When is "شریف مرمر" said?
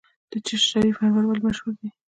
0.71-1.25